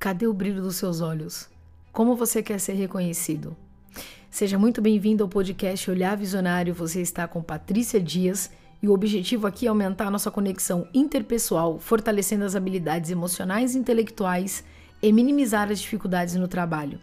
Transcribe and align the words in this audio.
Cadê 0.00 0.26
o 0.26 0.32
brilho 0.32 0.62
dos 0.62 0.76
seus 0.76 1.02
olhos? 1.02 1.46
Como 1.92 2.16
você 2.16 2.42
quer 2.42 2.58
ser 2.58 2.72
reconhecido? 2.72 3.54
Seja 4.30 4.58
muito 4.58 4.80
bem-vindo 4.80 5.22
ao 5.22 5.28
podcast 5.28 5.90
Olhar 5.90 6.16
Visionário. 6.16 6.72
Você 6.72 7.02
está 7.02 7.28
com 7.28 7.42
Patrícia 7.42 8.00
Dias 8.00 8.50
e 8.82 8.88
o 8.88 8.94
objetivo 8.94 9.46
aqui 9.46 9.66
é 9.66 9.68
aumentar 9.68 10.06
a 10.06 10.10
nossa 10.10 10.30
conexão 10.30 10.88
interpessoal, 10.94 11.78
fortalecendo 11.78 12.46
as 12.46 12.56
habilidades 12.56 13.10
emocionais 13.10 13.74
e 13.74 13.78
intelectuais 13.78 14.64
e 15.02 15.12
minimizar 15.12 15.70
as 15.70 15.80
dificuldades 15.80 16.34
no 16.34 16.48
trabalho, 16.48 16.98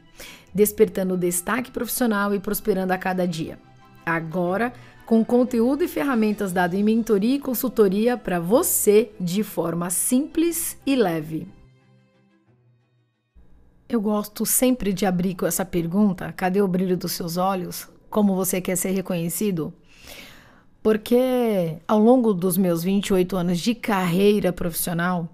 despertando 0.51 1.13
o 1.13 1.17
destaque 1.17 1.69
profissional 1.69 2.33
e 2.33 2.39
prosperando 2.39 2.93
a 2.93 2.97
cada 2.97 3.27
dia. 3.27 3.59
Agora, 4.03 4.73
com 5.05 5.23
conteúdo 5.23 5.83
e 5.83 5.87
ferramentas 5.87 6.51
dado 6.51 6.73
em 6.73 6.83
mentoria 6.83 7.35
e 7.35 7.39
consultoria 7.39 8.17
para 8.17 8.39
você 8.39 9.11
de 9.19 9.43
forma 9.43 9.91
simples 9.91 10.75
e 10.83 10.95
leve. 10.95 11.56
Eu 13.89 14.01
gosto 14.01 14.45
sempre 14.45 14.91
de 14.91 15.05
abrir 15.05 15.35
com 15.35 15.45
essa 15.45 15.63
pergunta: 15.63 16.33
cadê 16.33 16.61
o 16.61 16.67
brilho 16.67 16.97
dos 16.97 17.13
seus 17.13 17.37
olhos? 17.37 17.87
Como 18.09 18.35
você 18.35 18.59
quer 18.59 18.75
ser 18.75 18.91
reconhecido? 18.91 19.73
Porque 20.83 21.77
ao 21.87 21.99
longo 21.99 22.33
dos 22.33 22.57
meus 22.57 22.83
28 22.83 23.35
anos 23.37 23.59
de 23.59 23.73
carreira 23.73 24.51
profissional, 24.51 25.29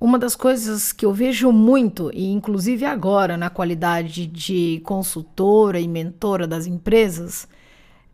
uma 0.00 0.18
das 0.18 0.34
coisas 0.34 0.92
que 0.92 1.06
eu 1.06 1.12
vejo 1.12 1.52
muito, 1.52 2.10
e 2.12 2.32
inclusive 2.32 2.84
agora 2.84 3.36
na 3.36 3.48
qualidade 3.48 4.26
de 4.26 4.80
consultora 4.84 5.78
e 5.78 5.86
mentora 5.86 6.46
das 6.46 6.66
empresas, 6.66 7.46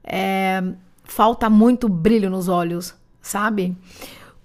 é 0.04 0.62
falta 1.04 1.50
muito 1.50 1.88
brilho 1.88 2.30
nos 2.30 2.48
olhos, 2.48 2.94
sabe? 3.20 3.76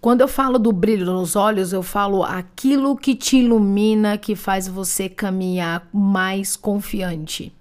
Quando 0.05 0.21
eu 0.21 0.27
falo 0.27 0.59
do 0.59 0.71
brilho 0.71 1.03
nos 1.07 1.35
olhos, 1.35 1.73
eu 1.73 1.81
falo 1.81 2.23
aquilo 2.23 2.95
que 2.95 3.15
te 3.15 3.37
ilumina, 3.37 4.19
que 4.19 4.35
faz 4.35 4.67
você 4.67 5.09
caminhar 5.09 5.89
mais 5.91 6.55
confiante. 6.55 7.51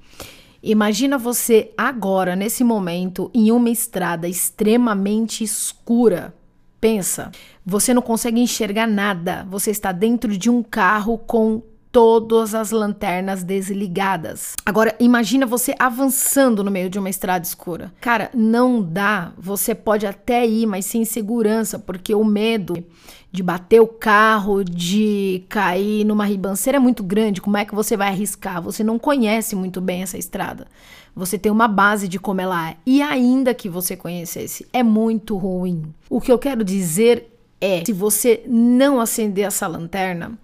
Imagina 0.62 1.16
você 1.16 1.72
agora, 1.74 2.36
nesse 2.36 2.62
momento, 2.62 3.30
em 3.32 3.50
uma 3.50 3.70
estrada 3.70 4.28
extremamente 4.28 5.42
escura. 5.42 6.34
Pensa, 6.78 7.32
você 7.64 7.94
não 7.94 8.02
consegue 8.02 8.38
enxergar 8.38 8.86
nada. 8.86 9.46
Você 9.48 9.70
está 9.70 9.90
dentro 9.90 10.36
de 10.36 10.50
um 10.50 10.62
carro 10.62 11.16
com 11.16 11.62
todas 11.94 12.56
as 12.56 12.72
lanternas 12.72 13.44
desligadas. 13.44 14.54
Agora, 14.66 14.96
imagina 14.98 15.46
você 15.46 15.76
avançando 15.78 16.64
no 16.64 16.70
meio 16.70 16.90
de 16.90 16.98
uma 16.98 17.08
estrada 17.08 17.46
escura. 17.46 17.92
Cara, 18.00 18.32
não 18.34 18.82
dá. 18.82 19.32
Você 19.38 19.76
pode 19.76 20.04
até 20.04 20.44
ir, 20.44 20.66
mas 20.66 20.86
sem 20.86 21.04
segurança, 21.04 21.78
porque 21.78 22.12
o 22.12 22.24
medo 22.24 22.84
de 23.30 23.44
bater 23.44 23.80
o 23.80 23.86
carro, 23.86 24.64
de 24.64 25.44
cair 25.48 26.04
numa 26.04 26.24
ribanceira 26.24 26.78
é 26.78 26.80
muito 26.80 27.04
grande. 27.04 27.40
Como 27.40 27.56
é 27.56 27.64
que 27.64 27.76
você 27.76 27.96
vai 27.96 28.08
arriscar? 28.08 28.60
Você 28.60 28.82
não 28.82 28.98
conhece 28.98 29.54
muito 29.54 29.80
bem 29.80 30.02
essa 30.02 30.18
estrada. 30.18 30.66
Você 31.14 31.38
tem 31.38 31.52
uma 31.52 31.68
base 31.68 32.08
de 32.08 32.18
como 32.18 32.40
ela 32.40 32.70
é. 32.70 32.76
E 32.84 33.02
ainda 33.02 33.54
que 33.54 33.68
você 33.68 33.96
conhecesse, 33.96 34.66
é 34.72 34.82
muito 34.82 35.36
ruim. 35.36 35.84
O 36.10 36.20
que 36.20 36.32
eu 36.32 36.40
quero 36.40 36.64
dizer 36.64 37.30
é: 37.60 37.84
se 37.84 37.92
você 37.92 38.42
não 38.48 39.00
acender 39.00 39.46
essa 39.46 39.68
lanterna, 39.68 40.36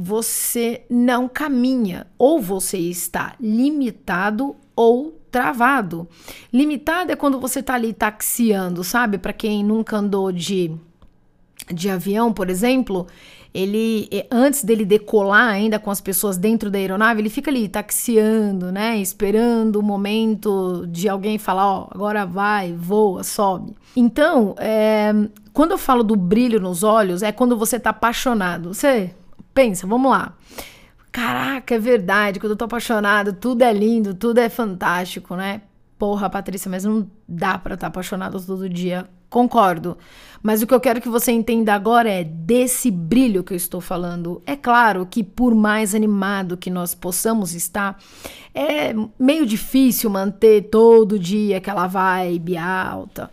você 0.00 0.82
não 0.88 1.28
caminha, 1.28 2.06
ou 2.16 2.40
você 2.40 2.78
está 2.78 3.34
limitado 3.40 4.54
ou 4.76 5.18
travado. 5.28 6.06
Limitado 6.52 7.10
é 7.10 7.16
quando 7.16 7.40
você 7.40 7.58
está 7.58 7.74
ali 7.74 7.92
taxiando, 7.92 8.84
sabe? 8.84 9.18
Para 9.18 9.32
quem 9.32 9.64
nunca 9.64 9.96
andou 9.96 10.30
de, 10.30 10.70
de 11.68 11.90
avião, 11.90 12.32
por 12.32 12.48
exemplo, 12.48 13.08
ele 13.52 14.08
antes 14.30 14.62
dele 14.62 14.84
decolar 14.84 15.48
ainda 15.48 15.80
com 15.80 15.90
as 15.90 16.00
pessoas 16.00 16.36
dentro 16.36 16.70
da 16.70 16.78
aeronave, 16.78 17.20
ele 17.20 17.28
fica 17.28 17.50
ali 17.50 17.68
taxiando, 17.68 18.70
né, 18.70 18.98
esperando 18.98 19.80
o 19.80 19.82
momento 19.82 20.86
de 20.86 21.08
alguém 21.08 21.38
falar, 21.38 21.66
ó, 21.66 21.80
oh, 21.80 21.88
agora 21.92 22.24
vai, 22.24 22.72
voa, 22.72 23.24
sobe. 23.24 23.74
Então, 23.96 24.54
é, 24.58 25.12
quando 25.52 25.72
eu 25.72 25.78
falo 25.78 26.04
do 26.04 26.14
brilho 26.14 26.60
nos 26.60 26.84
olhos, 26.84 27.20
é 27.20 27.32
quando 27.32 27.56
você 27.56 27.80
tá 27.80 27.90
apaixonado. 27.90 28.72
Você 28.72 29.12
pensa, 29.58 29.88
vamos 29.88 30.08
lá. 30.08 30.36
Caraca, 31.10 31.74
é 31.74 31.78
verdade, 31.80 32.38
quando 32.38 32.52
eu 32.52 32.56
tô 32.56 32.66
apaixonado, 32.66 33.32
tudo 33.32 33.62
é 33.62 33.72
lindo, 33.72 34.14
tudo 34.14 34.38
é 34.38 34.48
fantástico, 34.48 35.34
né? 35.34 35.62
Porra, 35.98 36.30
Patrícia, 36.30 36.70
mas 36.70 36.84
não 36.84 37.10
dá 37.26 37.58
para 37.58 37.74
estar 37.74 37.86
tá 37.86 37.88
apaixonado 37.88 38.40
todo 38.40 38.68
dia 38.68 39.08
Concordo. 39.30 39.98
Mas 40.42 40.62
o 40.62 40.66
que 40.66 40.72
eu 40.72 40.80
quero 40.80 41.00
que 41.00 41.08
você 41.08 41.32
entenda 41.32 41.74
agora 41.74 42.08
é 42.08 42.24
desse 42.24 42.90
brilho 42.90 43.44
que 43.44 43.52
eu 43.52 43.56
estou 43.56 43.80
falando. 43.80 44.40
É 44.46 44.56
claro 44.56 45.04
que, 45.04 45.22
por 45.22 45.54
mais 45.54 45.94
animado 45.94 46.56
que 46.56 46.70
nós 46.70 46.94
possamos 46.94 47.54
estar, 47.54 47.98
é 48.54 48.94
meio 49.18 49.44
difícil 49.44 50.08
manter 50.08 50.68
todo 50.70 51.18
dia 51.18 51.58
aquela 51.58 51.86
vibe 51.86 52.56
alta. 52.56 53.30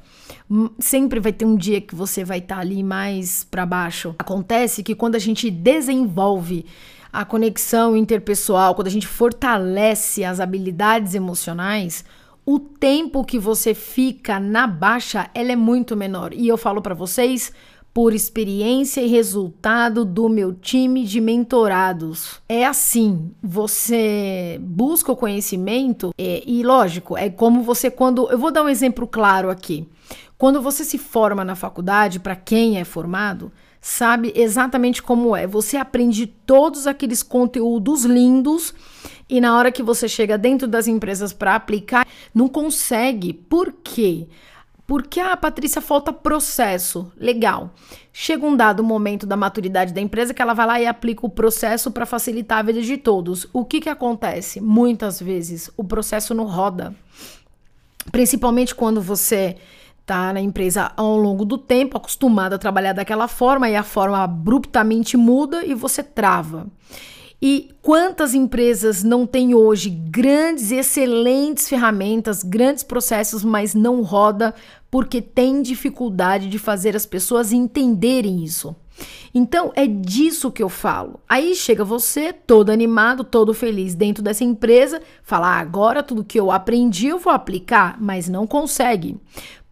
Sempre 0.78 1.20
vai 1.20 1.34
ter 1.34 1.46
um 1.46 1.56
dia 1.56 1.82
que 1.82 1.96
você 1.96 2.24
vai 2.24 2.38
estar 2.38 2.60
ali 2.60 2.84
mais 2.84 3.44
para 3.44 3.66
baixo. 3.66 4.14
Acontece 4.20 4.84
que 4.84 4.94
quando 4.94 5.16
a 5.16 5.20
gente 5.20 5.50
desenvolve 5.50 6.66
a 7.12 7.26
conexão 7.26 7.96
interpessoal, 7.96 8.76
quando 8.76 8.88
a 8.88 8.92
gente 8.92 9.08
fortalece 9.08 10.24
as 10.24 10.40
habilidades 10.40 11.16
emocionais, 11.16 12.06
o 12.46 12.60
tempo 12.60 13.24
que 13.24 13.40
você 13.40 13.74
fica 13.74 14.40
na 14.40 14.68
baixa 14.68 15.30
ela 15.34 15.52
é 15.52 15.56
muito 15.56 15.96
menor. 15.96 16.32
E 16.34 16.48
eu 16.48 16.58
falo 16.58 16.82
para 16.82 16.94
vocês 16.94 17.52
por 17.96 18.14
experiência 18.14 19.00
e 19.00 19.08
resultado 19.08 20.04
do 20.04 20.28
meu 20.28 20.54
time 20.54 21.06
de 21.06 21.22
mentorados. 21.22 22.42
É 22.50 22.66
assim, 22.66 23.32
você 23.42 24.60
busca 24.62 25.14
o 25.14 25.16
conhecimento 25.16 26.14
é, 26.18 26.44
e, 26.46 26.62
lógico, 26.62 27.18
é 27.18 27.30
como 27.30 27.64
você 27.64 27.90
quando. 27.90 28.30
Eu 28.30 28.38
vou 28.38 28.52
dar 28.52 28.64
um 28.64 28.68
exemplo 28.68 29.08
claro 29.08 29.50
aqui. 29.50 29.88
Quando 30.38 30.62
você 30.62 30.84
se 30.84 30.98
forma 30.98 31.46
na 31.46 31.56
faculdade, 31.56 32.20
para 32.20 32.36
quem 32.36 32.78
é 32.78 32.84
formado, 32.84 33.50
sabe 33.80 34.34
exatamente 34.36 35.02
como 35.02 35.34
é. 35.34 35.48
Você 35.48 35.78
aprende 35.78 36.28
todos 36.28 36.88
aqueles 36.88 37.24
conteúdos 37.24 38.04
lindos 38.04 38.74
e 39.30 39.40
na 39.40 39.58
hora 39.58 39.72
que 39.72 39.82
você 39.82 40.10
chega 40.10 40.38
dentro 40.38 40.68
das 40.68 40.90
empresas 40.90 41.32
para 41.32 41.56
aplicar, 41.56 42.06
não 42.34 42.50
consegue. 42.50 43.32
Por 43.32 43.72
quê? 43.72 44.28
Porque 44.88 45.20
a 45.20 45.34
ah, 45.34 45.38
Patrícia 45.38 45.82
falta 45.82 46.14
processo. 46.14 47.12
Legal. 47.18 47.72
Chega 48.14 48.46
um 48.46 48.56
dado 48.56 48.84
momento 48.84 49.26
da 49.26 49.36
maturidade 49.36 49.94
da 49.94 50.00
empresa 50.00 50.34
que 50.34 50.42
ela 50.42 50.54
vai 50.54 50.68
lá 50.68 50.80
e 50.80 50.86
aplica 50.86 51.26
o 51.26 51.30
processo 51.30 51.90
para 51.90 52.06
facilitar 52.06 52.60
a 52.60 52.64
vida 52.64 52.82
de 52.82 52.98
todos. 52.98 53.48
O 53.52 53.66
que 53.66 53.82
que 53.82 53.90
acontece? 53.90 54.62
Muitas 54.62 55.20
vezes 55.20 55.72
o 55.76 55.84
processo 55.84 56.34
não 56.36 56.46
roda. 56.46 56.96
Principalmente 58.12 58.76
quando 58.76 59.02
você 59.02 59.58
tá 60.06 60.32
na 60.32 60.40
empresa 60.40 60.92
ao 60.96 61.18
longo 61.18 61.44
do 61.44 61.58
tempo, 61.58 61.98
acostumado 61.98 62.54
a 62.54 62.60
trabalhar 62.60 62.94
daquela 62.94 63.28
forma 63.28 63.68
e 63.68 63.76
a 63.76 63.82
forma 63.82 64.24
abruptamente 64.24 65.18
muda 65.18 65.66
e 65.66 65.74
você 65.74 66.04
trava. 66.04 66.68
E 67.42 67.70
quantas 67.82 68.34
empresas 68.34 69.04
não 69.04 69.26
têm 69.28 69.54
hoje 69.54 69.90
grandes, 69.90 70.72
excelentes 70.72 71.68
ferramentas, 71.68 72.44
grandes 72.44 72.84
processos, 72.84 73.44
mas 73.44 73.74
não 73.74 74.02
roda 74.02 74.54
porque 74.90 75.22
tem 75.22 75.62
dificuldade 75.62 76.48
de 76.48 76.58
fazer 76.58 76.96
as 76.96 77.06
pessoas 77.06 77.52
entenderem 77.52 78.44
isso. 78.44 78.76
Então 79.34 79.74
é 79.76 79.86
disso 79.86 80.52
que 80.52 80.64
eu 80.64 80.70
falo. 80.70 81.20
Aí 81.28 81.54
chega 81.54 81.84
você 81.84 82.32
todo 82.32 82.70
animado, 82.70 83.24
todo 83.24 83.54
feliz 83.54 83.94
dentro 83.94 84.24
dessa 84.24 84.44
empresa, 84.46 85.02
fala: 85.22 85.50
ah, 85.50 85.60
agora 85.60 86.02
tudo 86.02 86.24
que 86.24 86.40
eu 86.40 86.52
aprendi 86.52 87.08
eu 87.08 87.20
vou 87.20 87.34
aplicar, 87.34 87.98
mas 88.00 88.30
não 88.30 88.48
consegue. 88.48 89.18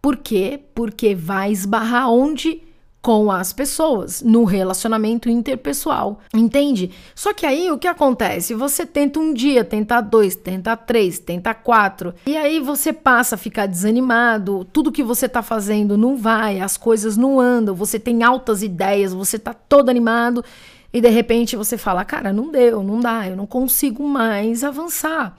Por 0.02 0.18
quê? 0.18 0.60
Porque 0.74 1.14
vai 1.14 1.50
esbarrar 1.50 2.10
onde 2.10 2.60
com 3.04 3.30
as 3.30 3.52
pessoas, 3.52 4.22
no 4.22 4.44
relacionamento 4.44 5.28
interpessoal, 5.28 6.20
entende? 6.32 6.90
Só 7.14 7.34
que 7.34 7.44
aí 7.44 7.70
o 7.70 7.76
que 7.76 7.86
acontece? 7.86 8.54
Você 8.54 8.86
tenta 8.86 9.20
um 9.20 9.34
dia, 9.34 9.62
tenta 9.62 10.00
dois, 10.00 10.34
tenta 10.34 10.74
três, 10.74 11.18
tenta 11.18 11.52
quatro, 11.52 12.14
e 12.24 12.34
aí 12.34 12.60
você 12.60 12.94
passa 12.94 13.34
a 13.34 13.38
ficar 13.38 13.66
desanimado, 13.66 14.64
tudo 14.72 14.90
que 14.90 15.02
você 15.02 15.28
tá 15.28 15.42
fazendo 15.42 15.98
não 15.98 16.16
vai, 16.16 16.60
as 16.60 16.78
coisas 16.78 17.14
não 17.14 17.38
andam, 17.38 17.74
você 17.74 17.98
tem 17.98 18.22
altas 18.22 18.62
ideias, 18.62 19.12
você 19.12 19.38
tá 19.38 19.52
todo 19.52 19.90
animado. 19.90 20.42
E 20.90 20.98
de 20.98 21.10
repente 21.10 21.56
você 21.56 21.76
fala, 21.76 22.06
cara, 22.06 22.32
não 22.32 22.50
deu, 22.50 22.82
não 22.82 23.00
dá, 23.00 23.28
eu 23.28 23.36
não 23.36 23.46
consigo 23.46 24.08
mais 24.08 24.64
avançar. 24.64 25.36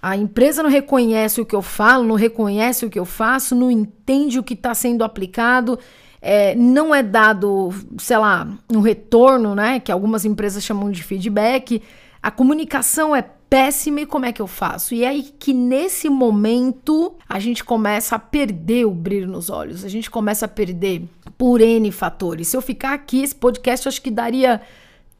A 0.00 0.16
empresa 0.16 0.62
não 0.62 0.70
reconhece 0.70 1.42
o 1.42 1.44
que 1.44 1.54
eu 1.54 1.60
falo, 1.60 2.04
não 2.04 2.14
reconhece 2.14 2.86
o 2.86 2.90
que 2.90 2.98
eu 2.98 3.04
faço, 3.04 3.54
não 3.54 3.70
entende 3.70 4.38
o 4.38 4.42
que 4.42 4.54
está 4.54 4.72
sendo 4.72 5.04
aplicado 5.04 5.78
é, 6.24 6.54
não 6.54 6.94
é 6.94 7.02
dado, 7.02 7.70
sei 7.98 8.16
lá, 8.16 8.46
um 8.72 8.80
retorno, 8.80 9.56
né? 9.56 9.80
Que 9.80 9.90
algumas 9.90 10.24
empresas 10.24 10.62
chamam 10.62 10.88
de 10.88 11.02
feedback. 11.02 11.82
A 12.22 12.30
comunicação 12.30 13.14
é 13.14 13.22
péssima 13.22 14.02
e 14.02 14.06
como 14.06 14.24
é 14.24 14.32
que 14.32 14.40
eu 14.40 14.46
faço? 14.46 14.94
E 14.94 15.02
é 15.02 15.08
aí 15.08 15.24
que 15.36 15.52
nesse 15.52 16.08
momento 16.08 17.16
a 17.28 17.40
gente 17.40 17.64
começa 17.64 18.14
a 18.14 18.20
perder 18.20 18.86
o 18.86 18.92
brilho 18.92 19.26
nos 19.26 19.50
olhos, 19.50 19.84
a 19.84 19.88
gente 19.88 20.08
começa 20.08 20.46
a 20.46 20.48
perder 20.48 21.02
por 21.36 21.60
N 21.60 21.90
fatores. 21.90 22.46
Se 22.48 22.56
eu 22.56 22.62
ficar 22.62 22.94
aqui, 22.94 23.22
esse 23.22 23.34
podcast 23.34 23.88
acho 23.88 24.00
que 24.00 24.10
daria 24.10 24.60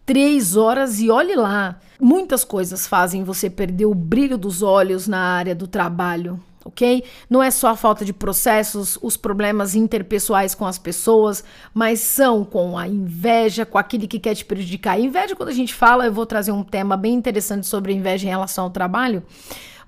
três 0.07 0.57
horas 0.57 1.01
e 1.01 1.11
olhe 1.11 1.35
lá. 1.35 1.81
Muitas 2.01 2.45
coisas 2.45 2.87
fazem 2.87 3.25
você 3.25 3.51
perder 3.51 3.87
o 3.87 3.95
brilho 3.95 4.39
dos 4.39 4.63
olhos 4.63 5.09
na 5.09 5.19
área 5.19 5.55
do 5.55 5.67
trabalho 5.67 6.41
ok? 6.65 7.05
Não 7.29 7.43
é 7.43 7.51
só 7.51 7.69
a 7.69 7.77
falta 7.77 8.05
de 8.05 8.13
processos, 8.13 8.99
os 9.03 9.17
problemas 9.17 9.75
interpessoais 9.75 10.55
com 10.55 10.67
as 10.67 10.79
pessoas, 10.79 11.45
mas 11.73 12.01
são 12.01 12.45
com 12.45 12.79
a 12.79 12.87
inveja, 12.89 13.67
com 13.67 13.79
aquele 13.79 14.07
que 14.07 14.19
quer 14.19 14.35
te 14.35 14.45
prejudicar. 14.45 14.99
inveja, 14.99 15.37
quando 15.37 15.51
a 15.51 15.55
gente 15.55 15.75
fala, 15.75 16.07
eu 16.07 16.13
vou 16.13 16.27
trazer 16.27 16.53
um 16.53 16.63
tema 16.63 16.97
bem 16.97 17.15
interessante 17.15 17.67
sobre 17.67 17.93
inveja 17.93 18.27
em 18.27 18.31
relação 18.31 18.65
ao 18.65 18.71
trabalho. 18.71 19.23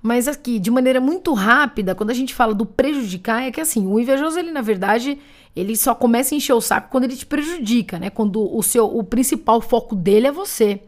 Mas 0.01 0.27
aqui, 0.27 0.59
de 0.59 0.69
maneira 0.69 1.01
muito 1.01 1.33
rápida, 1.33 1.95
quando 1.95 2.11
a 2.11 2.13
gente 2.13 2.31
fala 2.31 2.53
do 2.53 2.65
prejudicar, 2.65 3.41
é 3.41 3.51
que 3.51 3.59
assim, 3.59 3.87
o 3.87 3.99
invejoso, 3.99 4.37
ele 4.37 4.51
na 4.51 4.61
verdade, 4.61 5.17
ele 5.55 5.75
só 5.77 5.95
começa 5.95 6.35
a 6.35 6.37
encher 6.37 6.53
o 6.53 6.61
saco 6.61 6.89
quando 6.89 7.05
ele 7.05 7.15
te 7.15 7.25
prejudica, 7.25 7.97
né? 7.97 8.09
Quando 8.09 8.55
o 8.55 8.61
seu 8.61 8.85
o 8.85 9.03
principal 9.03 9.61
foco 9.61 9.95
dele 9.95 10.27
é 10.27 10.31
você. 10.31 10.81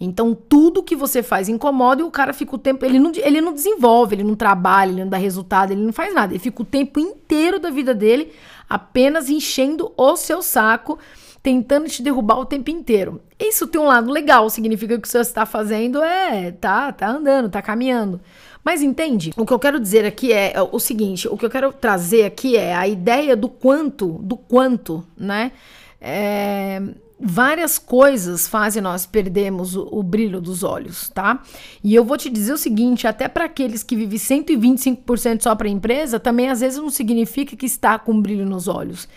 Então, 0.00 0.34
tudo 0.34 0.82
que 0.82 0.94
você 0.94 1.22
faz 1.22 1.48
incomoda 1.48 2.02
e 2.02 2.04
o 2.04 2.10
cara 2.10 2.32
fica 2.32 2.54
o 2.54 2.58
tempo. 2.58 2.84
Ele 2.84 2.98
não, 2.98 3.12
ele 3.14 3.40
não 3.40 3.52
desenvolve, 3.52 4.14
ele 4.14 4.24
não 4.24 4.34
trabalha, 4.34 4.90
ele 4.90 5.02
não 5.02 5.10
dá 5.10 5.16
resultado, 5.16 5.72
ele 5.72 5.82
não 5.82 5.92
faz 5.92 6.14
nada. 6.14 6.32
Ele 6.32 6.38
fica 6.38 6.62
o 6.62 6.66
tempo 6.66 7.00
inteiro 7.00 7.58
da 7.58 7.70
vida 7.70 7.94
dele 7.94 8.32
apenas 8.68 9.30
enchendo 9.30 9.92
o 9.96 10.16
seu 10.16 10.42
saco, 10.42 10.98
tentando 11.42 11.88
te 11.88 12.02
derrubar 12.02 12.38
o 12.38 12.44
tempo 12.44 12.70
inteiro. 12.70 13.20
Isso 13.38 13.66
tem 13.66 13.80
um 13.80 13.84
lado 13.84 14.10
legal, 14.10 14.50
significa 14.50 14.94
que 14.94 14.98
o 14.98 15.02
que 15.02 15.08
você 15.08 15.20
está 15.20 15.46
fazendo 15.46 16.02
é. 16.02 16.50
tá, 16.52 16.92
tá 16.92 17.08
andando, 17.08 17.48
tá 17.48 17.62
caminhando. 17.62 18.20
Mas 18.66 18.82
entende? 18.82 19.32
O 19.36 19.46
que 19.46 19.52
eu 19.52 19.60
quero 19.60 19.78
dizer 19.78 20.04
aqui 20.04 20.32
é, 20.32 20.54
é 20.56 20.60
o 20.60 20.80
seguinte: 20.80 21.28
o 21.28 21.36
que 21.36 21.46
eu 21.46 21.50
quero 21.50 21.72
trazer 21.72 22.24
aqui 22.24 22.56
é 22.56 22.74
a 22.74 22.88
ideia 22.88 23.36
do 23.36 23.48
quanto, 23.48 24.18
do 24.20 24.36
quanto, 24.36 25.06
né? 25.16 25.52
É, 26.00 26.82
várias 27.18 27.78
coisas 27.78 28.48
fazem 28.48 28.82
nós 28.82 29.06
perdermos 29.06 29.76
o, 29.76 29.86
o, 29.92 30.02
brilho 30.02 30.40
dos 30.40 30.64
olhos, 30.64 31.08
tá? 31.10 31.44
E 31.82 31.94
eu 31.94 32.04
vou 32.04 32.16
te 32.16 32.28
dizer 32.28 32.54
o 32.54 32.58
seguinte, 32.58 33.06
até 33.06 33.28
para 33.28 33.44
aqueles 33.44 33.84
que 33.84 33.94
vivem 33.94 34.18
125% 34.18 35.42
só 35.42 35.54
para 35.54 35.68
a 35.68 35.70
empresa, 35.70 36.18
também 36.18 36.50
às 36.50 36.58
vezes 36.58 36.80
não 36.80 36.90
significa 36.90 37.54
que 37.54 37.66
está 37.66 37.96
com 38.00 38.20
brilho 38.20 38.44
nos 38.44 38.66
olhos. 38.66 39.08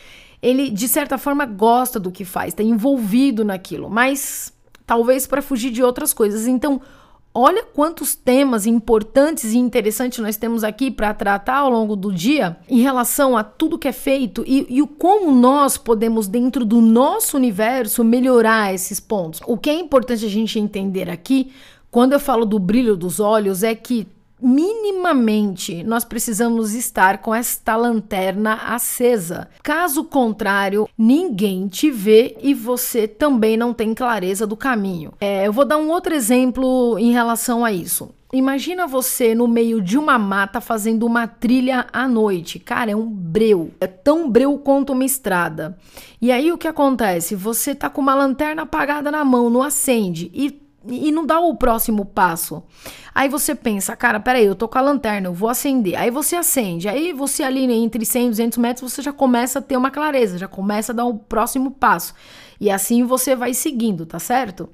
Ele 0.44 0.70
de 0.70 0.88
certa 0.88 1.18
forma 1.18 1.48
gosta 1.48 2.00
do 2.00 2.12
que 2.12 2.24
faz, 2.24 2.50
está 2.50 2.62
envolvido 2.62 3.44
naquilo, 3.44 3.90
mas 3.90 4.54
talvez 4.86 5.26
para 5.26 5.42
fugir 5.42 5.72
de 5.72 5.82
outras 5.82 6.14
coisas. 6.14 6.46
Então, 6.46 6.80
Olha 7.34 7.64
quantos 7.64 8.16
temas 8.16 8.66
importantes 8.66 9.54
e 9.54 9.58
interessantes 9.58 10.18
nós 10.20 10.36
temos 10.36 10.64
aqui 10.64 10.90
para 10.90 11.14
tratar 11.14 11.58
ao 11.58 11.70
longo 11.70 11.96
do 11.96 12.12
dia 12.12 12.58
em 12.68 12.82
relação 12.82 13.38
a 13.38 13.44
tudo 13.44 13.78
que 13.78 13.88
é 13.88 13.92
feito 13.92 14.44
e, 14.48 14.66
e 14.68 14.82
o 14.82 14.88
como 14.88 15.32
nós 15.32 15.78
podemos, 15.78 16.28
dentro 16.28 16.66
do 16.66 16.82
nosso 16.82 17.38
universo, 17.38 18.04
melhorar 18.04 18.74
esses 18.74 19.00
pontos. 19.00 19.42
O 19.46 19.58
que 19.58 19.70
é 19.70 19.74
importante 19.74 20.26
a 20.26 20.30
gente 20.30 20.60
entender 20.60 21.10
aqui, 21.10 21.52
quando 21.92 22.14
eu 22.14 22.20
falo 22.20 22.46
do 22.46 22.58
brilho 22.58 22.98
dos 22.98 23.20
olhos, 23.20 23.62
é 23.62 23.76
que 23.76 24.08
minimamente 24.42 25.84
nós 25.84 26.04
precisamos 26.04 26.74
estar 26.74 27.20
com 27.20 27.34
esta 27.34 27.76
lanterna 27.76 28.54
acesa. 28.54 29.48
Caso 29.64 30.04
contrário, 30.04 30.88
ninguém 30.98 31.68
te 31.68 31.92
vê 31.92 32.38
e 32.42 32.54
você 32.54 33.08
também 33.08 33.58
não 33.58 33.74
tem 33.74 33.94
clareza 33.94 34.48
do 34.48 34.56
caminho. 34.56 35.14
É, 35.20 35.48
eu 35.48 35.54
vou 35.54 35.66
dar 35.66 35.78
um 35.78 35.90
outro 35.90 36.14
exemplo 36.14 36.98
em 37.00 37.12
relação 37.12 37.64
a 37.66 37.72
isso. 37.72 38.10
Imagina 38.32 38.86
você 38.86 39.34
no 39.34 39.48
meio 39.48 39.82
de 39.82 39.98
uma 39.98 40.20
mata 40.20 40.62
fazendo 40.62 41.04
uma 41.04 41.28
trilha 41.28 41.88
à 41.92 42.08
noite. 42.08 42.60
Cara, 42.60 42.92
é 42.92 42.96
um 42.96 43.08
breu. 43.08 43.72
É 43.82 43.88
tão 43.88 44.30
breu 44.30 44.56
quanto 44.60 44.94
uma 44.94 45.04
estrada. 45.04 45.76
E 46.22 46.32
aí 46.32 46.52
o 46.52 46.58
que 46.58 46.68
acontece? 46.68 47.34
Você 47.34 47.74
tá 47.74 47.90
com 47.90 48.02
uma 48.02 48.14
lanterna 48.14 48.62
apagada 48.64 49.10
na 49.10 49.26
mão, 49.26 49.50
não 49.50 49.64
acende 49.64 50.30
e 50.32 50.52
e 50.88 51.12
não 51.12 51.26
dá 51.26 51.40
o 51.40 51.56
próximo 51.56 52.06
passo. 52.06 52.64
Aí 53.14 53.28
você 53.28 53.54
pensa, 53.54 53.96
cara, 53.96 54.20
peraí, 54.20 54.46
eu 54.46 54.56
tô 54.56 54.68
com 54.68 54.78
a 54.78 54.82
lanterna, 54.82 55.28
eu 55.28 55.34
vou 55.34 55.50
acender. 55.50 55.96
Aí 55.96 56.10
você 56.10 56.36
acende. 56.36 56.88
Aí 56.88 57.12
você 57.12 57.44
ali 57.44 57.68
né, 57.68 57.74
entre 57.74 58.06
100 58.06 58.28
e 58.28 58.30
200 58.30 58.58
metros, 58.58 58.94
você 58.94 59.02
já 59.02 59.12
começa 59.12 59.60
a 59.60 59.62
ter 59.62 59.76
uma 59.76 59.92
clareza, 59.92 60.38
já 60.38 60.48
começa 60.48 60.92
a 60.92 60.96
dar 60.96 61.06
o 61.06 61.18
próximo 61.18 61.72
passo. 61.72 62.14
E 62.60 62.70
assim 62.70 63.04
você 63.04 63.36
vai 63.36 63.54
seguindo, 63.54 64.06
tá 64.06 64.20
certo? 64.20 64.70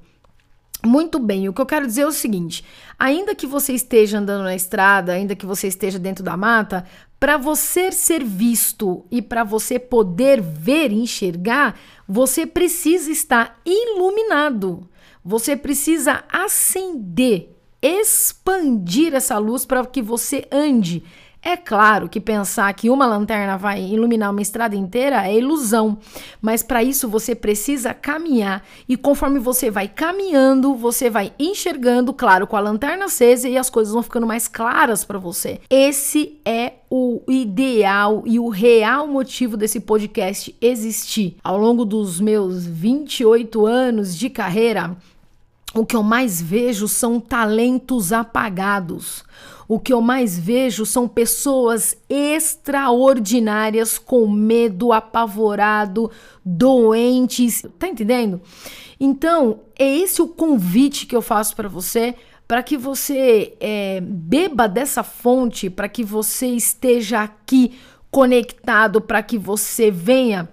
Muito 0.84 1.18
bem, 1.18 1.48
o 1.48 1.52
que 1.52 1.60
eu 1.60 1.66
quero 1.66 1.86
dizer 1.86 2.02
é 2.02 2.06
o 2.06 2.12
seguinte: 2.12 2.64
ainda 2.98 3.34
que 3.34 3.46
você 3.46 3.72
esteja 3.72 4.18
andando 4.18 4.44
na 4.44 4.54
estrada, 4.54 5.12
ainda 5.12 5.34
que 5.34 5.46
você 5.46 5.66
esteja 5.66 5.98
dentro 5.98 6.22
da 6.22 6.36
mata, 6.36 6.84
para 7.18 7.36
você 7.36 7.90
ser 7.90 8.22
visto 8.22 9.04
e 9.10 9.22
para 9.22 9.42
você 9.42 9.78
poder 9.78 10.40
ver 10.40 10.92
enxergar, 10.92 11.76
você 12.06 12.46
precisa 12.46 13.10
estar 13.10 13.58
iluminado. 13.64 14.88
Você 15.28 15.56
precisa 15.56 16.22
acender, 16.28 17.50
expandir 17.82 19.12
essa 19.12 19.36
luz 19.38 19.66
para 19.66 19.84
que 19.84 20.00
você 20.00 20.46
ande. 20.52 21.02
É 21.42 21.56
claro 21.56 22.08
que 22.08 22.20
pensar 22.20 22.72
que 22.74 22.88
uma 22.88 23.06
lanterna 23.06 23.56
vai 23.56 23.82
iluminar 23.82 24.30
uma 24.30 24.40
estrada 24.40 24.76
inteira 24.76 25.26
é 25.26 25.36
ilusão, 25.36 25.98
mas 26.40 26.62
para 26.62 26.82
isso 26.82 27.08
você 27.08 27.34
precisa 27.34 27.92
caminhar 27.92 28.64
e 28.88 28.96
conforme 28.96 29.40
você 29.40 29.68
vai 29.68 29.88
caminhando, 29.88 30.76
você 30.76 31.10
vai 31.10 31.32
enxergando, 31.40 32.12
claro, 32.12 32.46
com 32.46 32.56
a 32.56 32.60
lanterna 32.60 33.06
acesa 33.06 33.48
e 33.48 33.58
as 33.58 33.68
coisas 33.68 33.94
vão 33.94 34.04
ficando 34.04 34.28
mais 34.28 34.46
claras 34.46 35.04
para 35.04 35.18
você. 35.18 35.60
Esse 35.68 36.40
é 36.44 36.74
o 36.88 37.20
ideal 37.28 38.22
e 38.26 38.38
o 38.38 38.48
real 38.48 39.08
motivo 39.08 39.56
desse 39.56 39.80
podcast 39.80 40.54
existir. 40.60 41.36
Ao 41.42 41.58
longo 41.58 41.84
dos 41.84 42.20
meus 42.20 42.64
28 42.64 43.66
anos 43.66 44.16
de 44.16 44.30
carreira, 44.30 44.96
o 45.76 45.84
que 45.84 45.94
eu 45.94 46.02
mais 46.02 46.40
vejo 46.40 46.88
são 46.88 47.20
talentos 47.20 48.12
apagados. 48.12 49.24
O 49.68 49.78
que 49.78 49.92
eu 49.92 50.00
mais 50.00 50.38
vejo 50.38 50.86
são 50.86 51.08
pessoas 51.08 51.96
extraordinárias 52.08 53.98
com 53.98 54.28
medo, 54.28 54.92
apavorado, 54.92 56.10
doentes. 56.44 57.64
Tá 57.78 57.88
entendendo? 57.88 58.40
Então, 58.98 59.60
é 59.78 59.98
esse 59.98 60.22
o 60.22 60.28
convite 60.28 61.04
que 61.04 61.14
eu 61.14 61.20
faço 61.20 61.54
para 61.54 61.68
você, 61.68 62.14
para 62.46 62.62
que 62.62 62.76
você 62.76 63.54
é, 63.60 64.00
beba 64.00 64.68
dessa 64.68 65.02
fonte, 65.02 65.68
para 65.68 65.88
que 65.88 66.04
você 66.04 66.46
esteja 66.46 67.20
aqui 67.20 67.76
conectado, 68.10 69.00
para 69.00 69.22
que 69.22 69.36
você 69.36 69.90
venha 69.90 70.48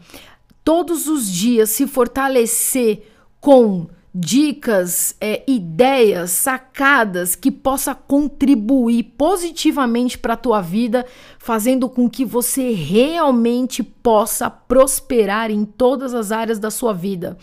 todos 0.63 1.07
os 1.07 1.31
dias 1.31 1.69
se 1.69 1.87
fortalecer 1.87 3.07
com 3.39 3.87
dicas, 4.13 5.15
é, 5.19 5.43
ideias, 5.47 6.29
sacadas 6.31 7.35
que 7.35 7.49
possa 7.49 7.95
contribuir 7.95 9.03
positivamente 9.17 10.19
para 10.19 10.35
a 10.35 10.37
tua 10.37 10.61
vida, 10.61 11.03
fazendo 11.39 11.89
com 11.89 12.07
que 12.07 12.23
você 12.23 12.71
realmente 12.73 13.81
possa 13.81 14.51
prosperar 14.51 15.49
em 15.49 15.65
todas 15.65 16.13
as 16.13 16.31
áreas 16.31 16.59
da 16.59 16.69
sua 16.69 16.93
vida. 16.93 17.37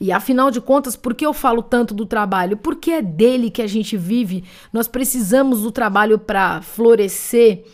E 0.00 0.12
afinal 0.12 0.50
de 0.50 0.60
contas, 0.60 0.94
por 0.94 1.14
que 1.14 1.26
eu 1.26 1.32
falo 1.32 1.62
tanto 1.62 1.92
do 1.92 2.06
trabalho? 2.06 2.56
Porque 2.56 2.92
é 2.92 3.02
dele 3.02 3.50
que 3.50 3.62
a 3.62 3.66
gente 3.66 3.96
vive. 3.96 4.44
Nós 4.72 4.86
precisamos 4.86 5.62
do 5.62 5.72
trabalho 5.72 6.18
para 6.18 6.62
florescer. 6.62 7.64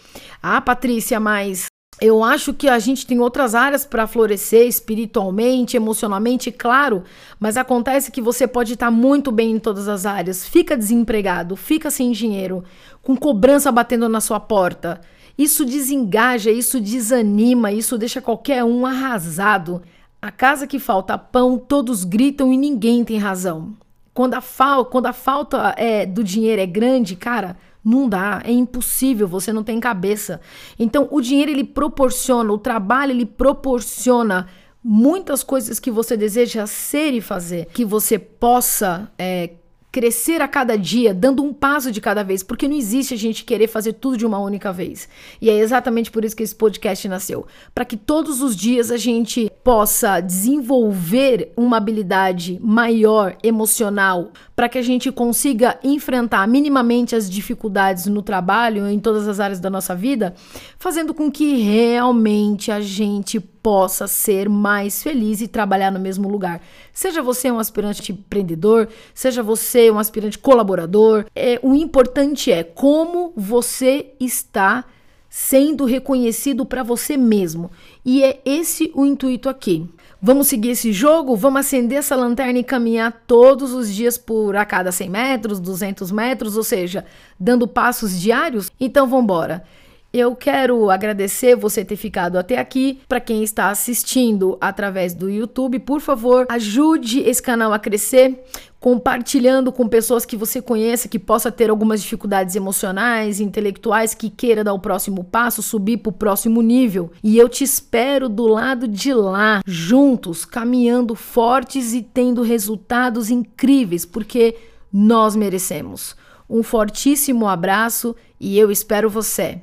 Ah, 0.42 0.60
Patrícia, 0.60 1.18
mas 1.18 1.67
eu 2.00 2.22
acho 2.22 2.54
que 2.54 2.68
a 2.68 2.78
gente 2.78 3.06
tem 3.06 3.18
outras 3.20 3.54
áreas 3.54 3.84
para 3.84 4.06
florescer 4.06 4.66
espiritualmente, 4.66 5.76
emocionalmente, 5.76 6.52
claro, 6.52 7.02
mas 7.40 7.56
acontece 7.56 8.12
que 8.12 8.22
você 8.22 8.46
pode 8.46 8.74
estar 8.74 8.90
muito 8.90 9.32
bem 9.32 9.52
em 9.52 9.58
todas 9.58 9.88
as 9.88 10.06
áreas, 10.06 10.46
fica 10.46 10.76
desempregado, 10.76 11.56
fica 11.56 11.90
sem 11.90 12.12
dinheiro, 12.12 12.62
com 13.02 13.16
cobrança 13.16 13.72
batendo 13.72 14.08
na 14.08 14.20
sua 14.20 14.38
porta. 14.38 15.00
Isso 15.36 15.64
desengaja, 15.64 16.50
isso 16.50 16.80
desanima, 16.80 17.72
isso 17.72 17.98
deixa 17.98 18.20
qualquer 18.20 18.64
um 18.64 18.84
arrasado. 18.84 19.82
A 20.20 20.30
casa 20.30 20.66
que 20.66 20.78
falta 20.78 21.16
pão, 21.16 21.58
todos 21.58 22.04
gritam 22.04 22.52
e 22.52 22.56
ninguém 22.56 23.04
tem 23.04 23.18
razão. 23.18 23.72
Quando 24.12 24.34
a, 24.34 24.40
fal 24.40 24.84
quando 24.84 25.06
a 25.06 25.12
falta 25.12 25.74
é, 25.76 26.04
do 26.04 26.24
dinheiro 26.24 26.60
é 26.60 26.66
grande, 26.66 27.14
cara, 27.14 27.56
não 27.88 28.08
dá, 28.08 28.42
é 28.44 28.52
impossível, 28.52 29.26
você 29.26 29.52
não 29.52 29.64
tem 29.64 29.80
cabeça. 29.80 30.40
Então, 30.78 31.08
o 31.10 31.20
dinheiro 31.20 31.50
ele 31.50 31.64
proporciona, 31.64 32.52
o 32.52 32.58
trabalho 32.58 33.12
ele 33.12 33.24
proporciona 33.24 34.46
muitas 34.84 35.42
coisas 35.42 35.80
que 35.80 35.90
você 35.90 36.16
deseja 36.16 36.66
ser 36.66 37.12
e 37.12 37.20
fazer, 37.20 37.66
que 37.66 37.84
você 37.84 38.18
possa 38.18 39.10
é, 39.18 39.50
crescer 39.98 40.40
a 40.40 40.46
cada 40.46 40.78
dia, 40.78 41.12
dando 41.12 41.42
um 41.42 41.52
passo 41.52 41.90
de 41.90 42.00
cada 42.00 42.22
vez, 42.22 42.44
porque 42.44 42.68
não 42.68 42.76
existe 42.76 43.14
a 43.14 43.16
gente 43.16 43.42
querer 43.42 43.66
fazer 43.66 43.94
tudo 43.94 44.16
de 44.16 44.24
uma 44.24 44.38
única 44.38 44.72
vez. 44.72 45.08
E 45.42 45.50
é 45.50 45.58
exatamente 45.58 46.08
por 46.08 46.24
isso 46.24 46.36
que 46.36 46.44
esse 46.44 46.54
podcast 46.54 47.08
nasceu, 47.08 47.48
para 47.74 47.84
que 47.84 47.96
todos 47.96 48.40
os 48.40 48.54
dias 48.54 48.92
a 48.92 48.96
gente 48.96 49.50
possa 49.64 50.20
desenvolver 50.20 51.52
uma 51.56 51.78
habilidade 51.78 52.60
maior 52.62 53.36
emocional, 53.42 54.30
para 54.54 54.68
que 54.68 54.78
a 54.78 54.82
gente 54.82 55.10
consiga 55.10 55.76
enfrentar 55.82 56.46
minimamente 56.46 57.16
as 57.16 57.28
dificuldades 57.28 58.06
no 58.06 58.22
trabalho, 58.22 58.88
em 58.88 59.00
todas 59.00 59.26
as 59.26 59.40
áreas 59.40 59.58
da 59.58 59.68
nossa 59.68 59.96
vida, 59.96 60.32
fazendo 60.78 61.12
com 61.12 61.28
que 61.28 61.56
realmente 61.56 62.70
a 62.70 62.80
gente 62.80 63.40
possa 63.68 64.06
ser 64.06 64.48
mais 64.48 65.02
feliz 65.02 65.40
e 65.40 65.48
trabalhar 65.48 65.90
no 65.90 65.98
mesmo 65.98 66.28
lugar. 66.28 66.60
Seja 66.92 67.20
você 67.22 67.50
um 67.50 67.58
aspirante 67.58 68.12
empreendedor, 68.12 68.88
seja 69.12 69.42
você 69.42 69.87
um 69.92 69.98
aspirante 69.98 70.38
colaborador, 70.38 71.24
é, 71.34 71.58
o 71.62 71.74
importante 71.74 72.52
é 72.52 72.62
como 72.62 73.32
você 73.36 74.12
está 74.20 74.84
sendo 75.28 75.84
reconhecido 75.84 76.64
para 76.64 76.82
você 76.82 77.16
mesmo. 77.16 77.70
E 78.04 78.22
é 78.22 78.40
esse 78.44 78.90
o 78.94 79.04
intuito 79.04 79.48
aqui. 79.48 79.88
Vamos 80.20 80.48
seguir 80.48 80.70
esse 80.70 80.92
jogo? 80.92 81.36
Vamos 81.36 81.60
acender 81.60 81.98
essa 81.98 82.16
lanterna 82.16 82.58
e 82.58 82.64
caminhar 82.64 83.22
todos 83.26 83.72
os 83.72 83.92
dias 83.94 84.18
por 84.18 84.56
a 84.56 84.64
cada 84.64 84.90
100 84.90 85.08
metros, 85.08 85.60
200 85.60 86.10
metros, 86.10 86.56
ou 86.56 86.64
seja, 86.64 87.04
dando 87.38 87.68
passos 87.68 88.18
diários? 88.20 88.70
Então 88.80 89.06
vamos 89.06 89.24
embora. 89.24 89.64
Eu 90.10 90.34
quero 90.34 90.88
agradecer 90.90 91.54
você 91.54 91.84
ter 91.84 91.96
ficado 91.96 92.38
até 92.38 92.58
aqui. 92.58 92.98
Para 93.06 93.20
quem 93.20 93.42
está 93.42 93.68
assistindo 93.68 94.56
através 94.58 95.12
do 95.12 95.28
YouTube, 95.28 95.78
por 95.80 96.00
favor, 96.00 96.46
ajude 96.48 97.20
esse 97.20 97.42
canal 97.42 97.74
a 97.74 97.78
crescer, 97.78 98.42
compartilhando 98.80 99.70
com 99.70 99.86
pessoas 99.86 100.24
que 100.24 100.34
você 100.34 100.62
conheça 100.62 101.08
que 101.08 101.18
possa 101.18 101.52
ter 101.52 101.68
algumas 101.68 102.00
dificuldades 102.00 102.56
emocionais, 102.56 103.38
intelectuais, 103.38 104.14
que 104.14 104.30
queira 104.30 104.64
dar 104.64 104.72
o 104.72 104.80
próximo 104.80 105.22
passo, 105.24 105.62
subir 105.62 105.98
para 105.98 106.08
o 106.08 106.14
próximo 106.14 106.62
nível. 106.62 107.12
E 107.22 107.36
eu 107.36 107.46
te 107.46 107.62
espero 107.62 108.30
do 108.30 108.46
lado 108.46 108.88
de 108.88 109.12
lá, 109.12 109.60
juntos, 109.66 110.46
caminhando 110.46 111.14
fortes 111.14 111.92
e 111.92 112.00
tendo 112.00 112.40
resultados 112.40 113.28
incríveis, 113.28 114.06
porque 114.06 114.56
nós 114.90 115.36
merecemos. 115.36 116.16
Um 116.48 116.62
fortíssimo 116.62 117.46
abraço 117.46 118.16
e 118.40 118.58
eu 118.58 118.70
espero 118.70 119.10
você. 119.10 119.56